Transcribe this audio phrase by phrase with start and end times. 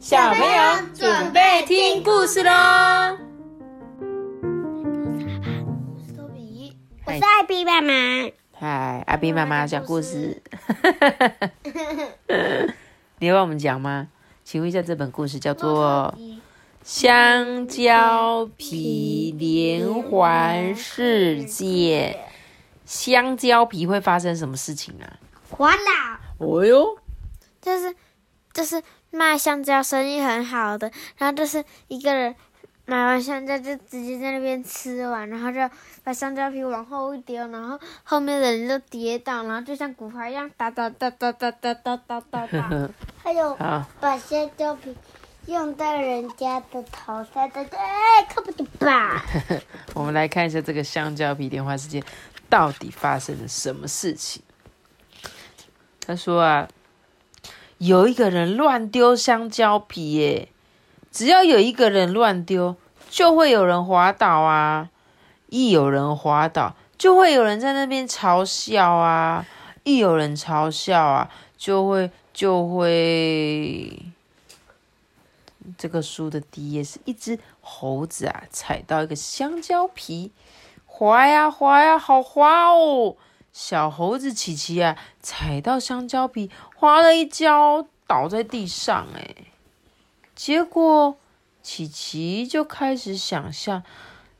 [0.00, 2.50] 小朋友准备听故事喽！
[7.04, 7.92] 我是艾比妈妈。
[8.52, 10.42] 嗨，阿比妈妈讲故事。
[13.20, 14.08] 你要帮我们讲吗？
[14.42, 16.14] 请问一下，这本故事叫做
[16.82, 22.18] 《香蕉皮连环世界》。
[22.86, 25.20] 香蕉皮会发生什么事情啊？
[25.50, 25.82] 滑倒。
[26.38, 26.96] 哦哟，
[27.60, 27.94] 就是
[28.54, 32.34] 就是卖香蕉生意很好的，然后就是一个人
[32.86, 35.58] 买完香蕉就直接在那边吃完，然后就
[36.02, 42.90] 把香蕉皮往后一丢，然后后面的人就跌倒，然后就像骨牌一样哒哒哒哒哒哒哒哒哒哒。
[43.22, 43.56] 还有
[44.00, 44.96] 把香蕉皮
[45.46, 49.24] 用在人家的头上，大家哎看不懂吧？
[49.94, 52.02] 我们来看一下这个香蕉皮电话事件
[52.48, 54.42] 到底发生了什么事情。
[56.06, 56.66] 他说啊，
[57.80, 60.48] 有一个人乱丢香蕉皮耶，
[61.10, 62.76] 只要有一个人乱丢，
[63.08, 64.90] 就会有人滑倒啊。
[65.48, 69.46] 一有人滑倒，就会有人在那边嘲笑啊。
[69.82, 73.98] 一有人嘲笑啊，就会就会。
[75.78, 80.32] 这个书的第一页是一只猴子啊，踩到一个香蕉皮，
[80.84, 83.16] 滑呀滑呀，好滑哦。
[83.52, 89.06] 小猴子琪琪啊，踩到香蕉皮，滑了一跤，倒在地上。
[89.16, 89.34] 哎，
[90.34, 91.16] 结果
[91.62, 93.82] 琪琪就开始想象，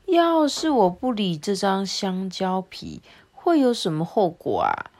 [0.05, 3.01] 要是我不理这张香蕉皮，
[3.31, 4.91] 会有什么后果啊？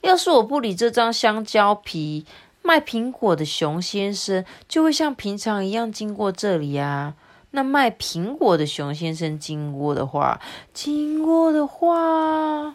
[0.00, 2.24] 要是我不理这张香蕉皮，
[2.62, 7.14] 卖苹果的熊先生就会像平常一样经过这里啊。
[7.50, 10.40] 那卖苹果的熊先生经过的话，
[10.72, 12.72] 经过的话。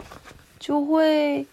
[0.63, 1.45] 就会，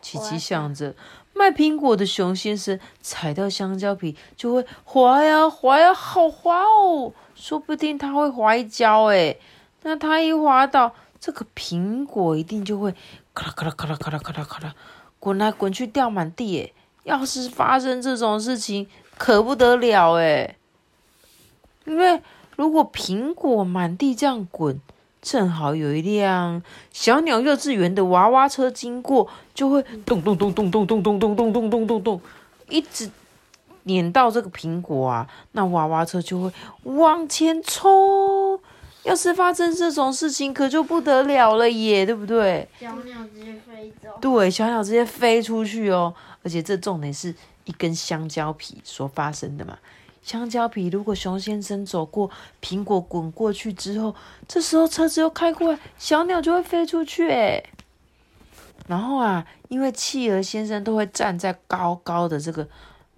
[0.00, 0.94] 琪琪想着
[1.34, 7.12] 卖苹果的熊先生踩到香蕉皮就会滑呀滑呀，好滑哦！
[7.34, 9.38] 说不定他会滑一跤诶，
[9.82, 12.94] 那他一滑倒，这个苹果一定就会
[13.34, 14.74] 咔啦咔啦咔啦咔啦咔啦咔啦
[15.20, 16.72] 滚来滚去掉满地诶。
[17.02, 18.88] 要是发生这种事情，
[19.18, 20.56] 可不得了诶，
[21.84, 22.22] 因为
[22.56, 24.80] 如果苹果满地这样滚。
[25.24, 26.62] 正好有一辆
[26.92, 32.20] 小鸟幼稚园的娃娃车经过，就会咚咚咚咚咚咚咚咚咚咚咚咚咚，
[32.68, 33.10] 一直
[33.84, 36.52] 碾到这个苹果啊，那娃娃车就会
[36.82, 38.60] 往前冲。
[39.04, 42.68] 要是发生这种事情，可就不得了了耶，对不对？
[42.78, 44.08] 小鸟直接飞走。
[44.20, 47.34] 对，小鸟直接飞出去哦，而且这重点是
[47.64, 49.78] 一根香蕉皮所发生的嘛。
[50.24, 52.30] 香蕉皮，如果熊先生走过，
[52.62, 54.14] 苹果滚过去之后，
[54.48, 57.62] 这时候车子又开过来，小鸟就会飞出去诶
[58.86, 62.66] 然后啊，因为企鹅先生都会站在高高的这个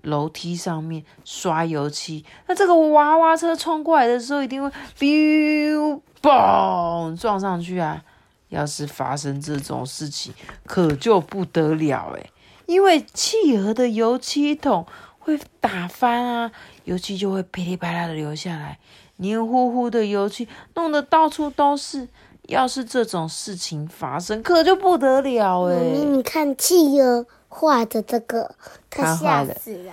[0.03, 4.69] 楼梯上面刷油漆，那这个娃娃车冲过来的时候，一定会
[4.99, 8.03] biu 嘣撞上去啊！
[8.49, 10.35] 要是发生这种事情，
[10.65, 12.31] 可就不得了诶
[12.67, 14.85] 因为企鹅的油漆桶。
[15.27, 16.53] 会打翻啊，
[16.85, 18.79] 油漆就会噼里啪啦的流下来，
[19.17, 22.09] 黏糊糊的油漆弄得到处都是。
[22.49, 25.75] 要是这种事情发生，可就不得了哎！
[25.81, 28.55] 你看企鹅画的这个，
[28.89, 29.93] 他吓死了。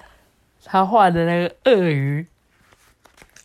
[0.64, 2.28] 他画的那个鳄鱼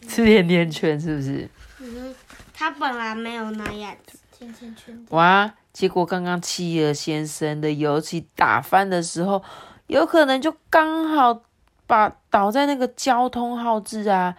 [0.06, 1.48] 吃甜甜圈，是不是？
[1.78, 2.14] 嗯，
[2.52, 5.06] 他本来没有那样子，甜甜圈。
[5.08, 5.54] 哇！
[5.72, 9.42] 结果刚刚企鹅先生的油漆打翻的时候，
[9.86, 11.40] 有可能就刚好。
[11.88, 14.36] 把倒在那个交通号志啊，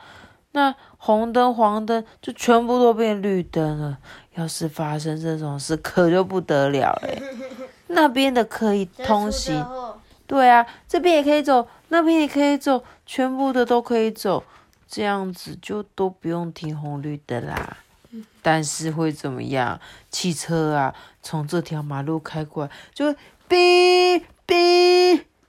[0.54, 3.98] 那红灯黄灯就全部都变绿灯了。
[4.36, 7.22] 要是发生这种事，可就不得了嘞。
[7.88, 9.66] 那边的可以通行，
[10.26, 14.44] 对啊，这边也可以走，那边也可以走，全部的都可以走，
[14.88, 17.78] 这样子就都不用停红绿灯啦。
[18.42, 19.80] 但是会怎么样？
[20.10, 23.14] 汽车啊，从这条马路开过来，就
[23.50, 24.24] 哔；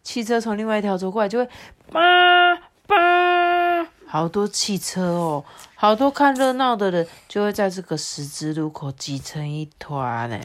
[0.02, 1.49] 汽车从另外一条走过来，就会。
[1.93, 2.56] 叭
[2.87, 5.44] 叭，好多汽车哦，
[5.75, 10.38] 好多看热闹的人就会在这个十字路口挤成一团呢。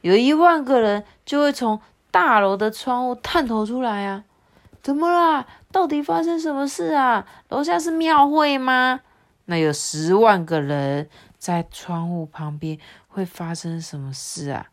[0.00, 1.80] 有一万个人就会从
[2.10, 4.24] 大楼的窗户探头出来啊！
[4.82, 5.46] 怎么啦？
[5.70, 7.26] 到底发生什么事啊？
[7.50, 9.00] 楼下是庙会吗？
[9.44, 12.78] 那有十万个人在窗户旁边
[13.08, 14.68] 会发生什么事啊？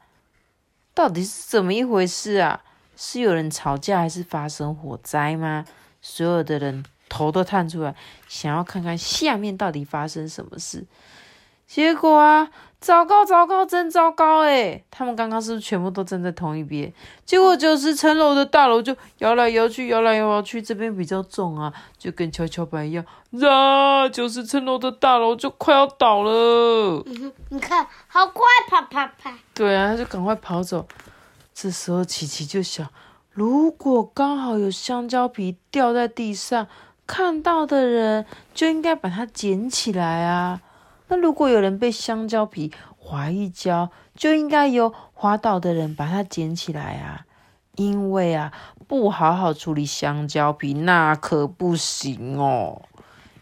[0.97, 2.63] 到底是怎么一回事啊？
[2.95, 5.63] 是有人吵架，还是发生火灾吗？
[6.01, 7.93] 所有的人头都探出来，
[8.27, 10.87] 想要看看下面到底发生什么事。
[11.67, 12.49] 结果啊，
[12.79, 14.83] 糟糕糟糕，真糟糕哎！
[14.91, 16.93] 他们刚刚是不是全部都站在同一边？
[17.25, 23.03] 结果九十层楼的大楼就摇来摇去，摇来摇去，这边比较重啊，就跟跷跷板一样，
[23.49, 27.03] 啊，九十层楼的大楼就快要倒了。
[27.49, 29.33] 你看，好快，啪啪啪！
[29.55, 30.87] 对啊，他就赶快跑走。
[31.53, 32.87] 这时候琪琪就想，
[33.31, 36.67] 如果刚好有香蕉皮掉在地上，
[37.07, 40.61] 看到的人就应该把它捡起来啊。
[41.07, 47.25] 那如果有人被香蕉皮划一跤，就应该由滑倒的人把它捡起来啊！
[47.75, 48.51] 因为啊，
[48.87, 52.81] 不好好处理香蕉皮，那可不行哦！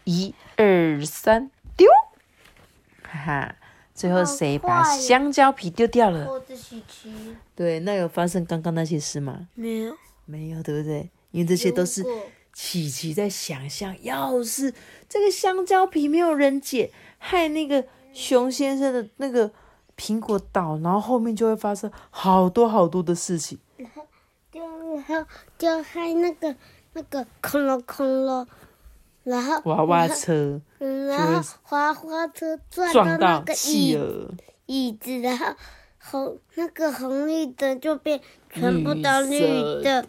[0.04, 1.88] 一二三，丢！
[3.02, 3.56] 哈哈，
[3.94, 6.28] 最后谁把香蕉皮丢掉了？
[7.56, 9.48] 对，那有发生刚刚那些事吗？
[9.56, 11.10] 没有，没有，对不对？
[11.32, 12.06] 因为这些都是
[12.56, 14.74] 琪琪在想象，要是
[15.10, 19.52] 这个香蕉皮没有人捡，害那个熊先生的那个
[19.98, 23.60] 苹果倒，然后后面就会发生好多好多的事情。
[23.76, 24.08] 然后
[24.50, 24.62] 就
[24.96, 26.56] 然后就害那个
[26.94, 28.48] 那个恐龙恐龙，
[29.26, 34.32] 然后娃娃车然后滑滑车撞撞到那个椅企鹅，
[34.68, 35.54] 椅子，然后
[36.00, 40.08] 红那个红绿灯就变全部都绿绿的，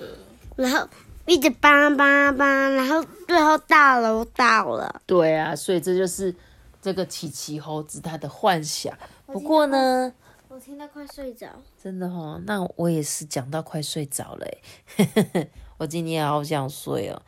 [0.55, 0.89] 然后
[1.27, 5.03] 一直叭叭叭，然后最后大楼倒了。
[5.07, 6.35] 对啊，所以这就是
[6.81, 8.97] 这个琪琪猴子他的幻想。
[9.27, 10.13] 不过呢，
[10.49, 11.49] 我听到快睡着。
[11.83, 14.47] 真的哦，那我也是讲到快睡着了
[14.97, 17.21] 诶， 我今天也好想睡哦。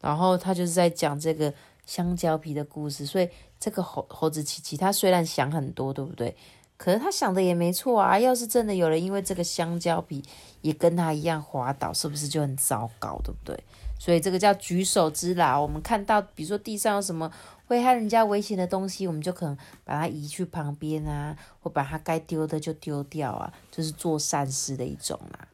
[0.00, 1.52] 然后他就是在讲这个
[1.86, 3.28] 香蕉皮的故事，所以
[3.58, 6.36] 这个猴猴子琪琪他虽然想很多，对不对？
[6.78, 8.18] 可是他想的也没错啊。
[8.18, 10.24] 要是真的有人因为这个香蕉皮
[10.62, 13.62] 也跟他一样滑倒，是不是就很糟糕，对不对？
[13.98, 15.60] 所以这个叫举手之劳。
[15.60, 17.30] 我们看到，比如说地上有什么
[17.66, 25.48] 会害人家危险的东西，我们就可能把它移去旁边啊，或把它该丢的就丢掉啊，这、是做善事的一种啦。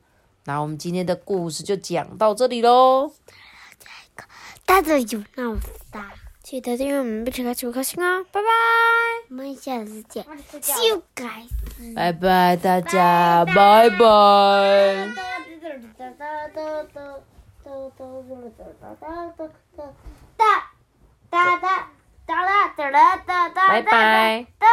[0.44, 3.10] 那我们今天的故事就讲到这里喽，
[4.66, 5.58] 大的有那么
[5.90, 6.12] 大，
[6.42, 8.46] 记得订阅我们，并且开启五颗星哦，拜拜，
[9.34, 10.24] 我们下次见。
[11.96, 14.78] 拜拜大家，拜拜。
[23.68, 24.46] 拜拜。